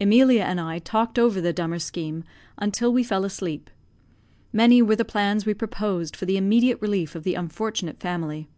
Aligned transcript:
Emilia 0.00 0.40
and 0.44 0.58
I 0.62 0.78
talked 0.78 1.18
over 1.18 1.42
the 1.42 1.52
Dummer 1.52 1.78
scheme 1.78 2.24
until 2.56 2.90
we 2.90 3.04
fell 3.04 3.22
asleep. 3.26 3.68
Many 4.50 4.80
were 4.80 4.96
the 4.96 5.04
plans 5.04 5.44
we 5.44 5.52
proposed 5.52 6.16
for 6.16 6.24
the 6.24 6.38
immediate 6.38 6.80
relief 6.80 7.14
of 7.14 7.22
the 7.22 7.34
unfortunate 7.34 8.00
family. 8.00 8.48